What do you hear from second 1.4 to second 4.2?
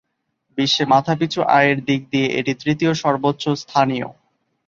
আয়ের দিক দিয়ে এটি তৃতীয় সর্বোচ্চস্থানীয়।